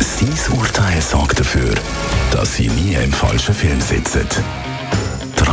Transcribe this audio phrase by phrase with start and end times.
[0.00, 1.74] Sein Urteil sorgt dafür,
[2.30, 4.26] dass Sie nie im falschen Film sitzen.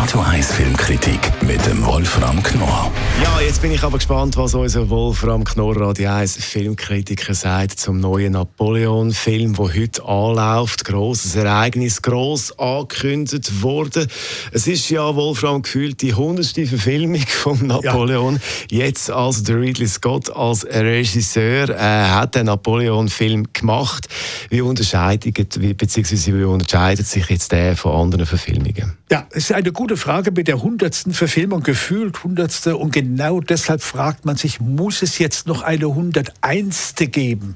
[0.07, 2.89] Die Radio 1 Filmkritik mit dem Wolfram Knorr.
[3.21, 7.99] Ja, jetzt bin ich aber gespannt, was unser Wolfram Knorr Radio 1 Filmkritiker sagt zum
[7.99, 10.85] neuen Napoleon-Film, der heute anläuft.
[10.85, 14.07] Grosses Ereignis, gross angekündigt worden.
[14.53, 18.39] Es ist ja Wolfram gefühlt die hundertste Verfilmung von Napoleon.
[18.69, 18.85] Ja.
[18.85, 24.07] Jetzt also der Ridley Scott als Regisseur äh, hat den Napoleon-Film gemacht.
[24.49, 28.95] Wie unterscheidet, wie, beziehungsweise wie unterscheidet sich jetzt der von anderen Verfilmungen?
[29.09, 32.75] Ja, ist eine gute Frage mit der hundertsten Verfilmung, gefühlt hundertste.
[32.75, 37.53] Und genau deshalb fragt man sich, muss es jetzt noch eine hunderteinste geben?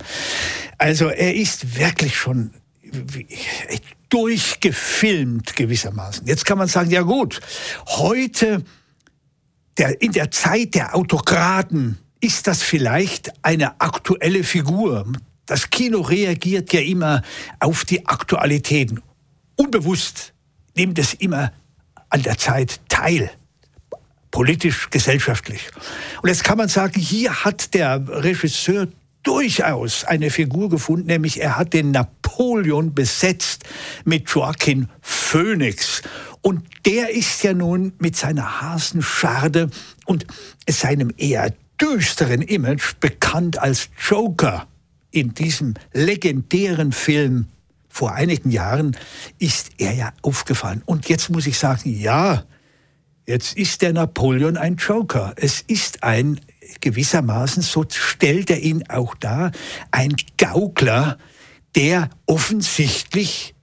[0.77, 2.51] Also er ist wirklich schon
[4.07, 6.25] durchgefilmt gewissermaßen.
[6.25, 7.41] Jetzt kann man sagen, ja gut,
[7.87, 8.63] heute
[9.77, 15.11] der, in der Zeit der Autokraten ist das vielleicht eine aktuelle Figur.
[15.45, 17.23] Das Kino reagiert ja immer
[17.59, 19.01] auf die Aktualitäten.
[19.57, 20.33] Unbewusst
[20.75, 21.51] nimmt es immer
[22.09, 23.31] an der Zeit teil.
[24.31, 25.69] Politisch, gesellschaftlich.
[26.21, 28.87] Und jetzt kann man sagen, hier hat der Regisseur
[29.23, 33.65] durchaus eine Figur gefunden, nämlich er hat den Napoleon besetzt
[34.05, 36.01] mit Joaquin Phoenix.
[36.41, 39.69] Und der ist ja nun mit seiner Hasenscharde
[40.05, 40.25] und
[40.67, 44.67] seinem eher düsteren Image bekannt als Joker
[45.11, 47.47] in diesem legendären Film
[47.91, 48.95] vor einigen Jahren
[49.37, 50.81] ist er ja aufgefallen.
[50.85, 52.45] Und jetzt muss ich sagen, ja,
[53.27, 55.33] jetzt ist der Napoleon ein Joker.
[55.35, 56.39] Es ist ein
[56.79, 59.51] gewissermaßen, so stellt er ihn auch dar,
[59.91, 61.17] ein Gaukler,
[61.75, 63.55] der offensichtlich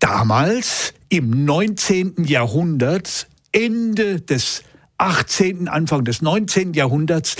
[0.00, 2.24] damals im 19.
[2.24, 4.64] Jahrhundert, Ende des
[4.98, 6.74] 18., Anfang des 19.
[6.74, 7.36] Jahrhunderts,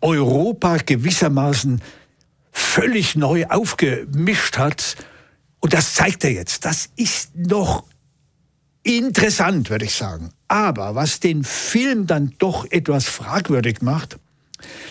[0.00, 1.82] Europa gewissermaßen
[2.52, 4.96] völlig neu aufgemischt hat
[5.62, 6.64] und das zeigt er jetzt.
[6.64, 7.84] Das ist noch
[8.82, 10.30] interessant, würde ich sagen.
[10.48, 14.18] Aber was den Film dann doch etwas fragwürdig macht,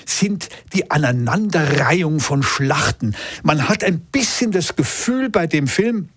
[0.05, 3.15] sind die Aneinanderreihung von Schlachten.
[3.43, 6.09] Man hat ein bisschen das Gefühl bei dem Film,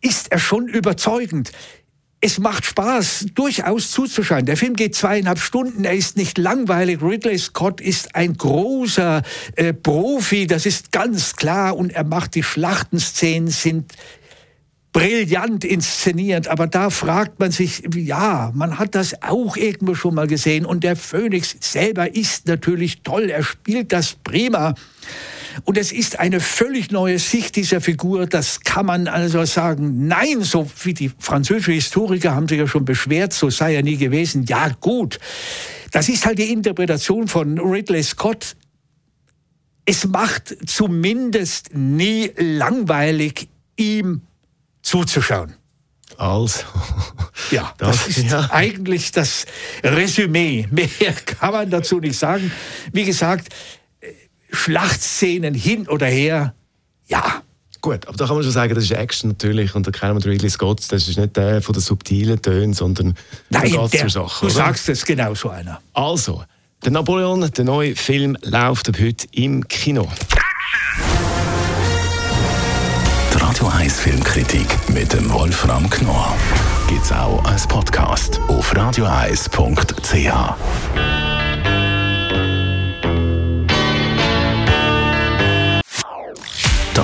[0.01, 1.51] ist er schon überzeugend
[2.25, 4.47] es macht Spaß, durchaus zuzuschauen.
[4.47, 7.03] Der Film geht zweieinhalb Stunden, er ist nicht langweilig.
[7.03, 9.21] Ridley Scott ist ein großer
[9.55, 11.77] äh, Profi, das ist ganz klar.
[11.77, 13.93] Und er macht die Schlachtenszenen, sind
[14.91, 20.25] brillant inszeniert, aber da fragt man sich, ja, man hat das auch irgendwo schon mal
[20.25, 24.73] gesehen und der Phoenix selber ist natürlich toll, er spielt das prima.
[25.63, 28.27] Und es ist eine völlig neue Sicht dieser Figur.
[28.27, 30.07] Das kann man also sagen.
[30.07, 33.97] Nein, so wie die französischen Historiker haben sich ja schon beschwert, so sei er nie
[33.97, 34.45] gewesen.
[34.45, 35.19] Ja, gut.
[35.91, 38.55] Das ist halt die Interpretation von Ridley Scott.
[39.85, 44.21] Es macht zumindest nie langweilig, ihm
[44.81, 45.55] zuzuschauen.
[46.17, 46.63] Also.
[47.51, 48.49] Ja, das, das ist ja.
[48.51, 49.45] eigentlich das
[49.83, 50.67] Resümee.
[50.71, 52.51] Mehr kann man dazu nicht sagen.
[52.91, 53.49] Wie gesagt,
[54.55, 56.53] Schlachtszenen hin oder her,
[57.07, 57.41] ja.
[57.81, 60.31] Gut, aber da kann man schon sagen, das ist Action natürlich und da kennen wir
[60.31, 63.13] Ridley Scott, das ist nicht der von den subtilen Tönen, sondern
[63.51, 64.39] Nein, der, zur Sache.
[64.41, 64.55] Du oder?
[64.55, 65.79] sagst es, genau so einer.
[65.93, 66.43] Also,
[66.83, 70.07] der Napoleon, der neue Film, läuft ab heute im Kino.
[73.33, 76.35] Die Radio 1 Filmkritik mit dem Wolfram Knorr
[76.87, 81.24] gibt es auch als Podcast auf radioeis.ch.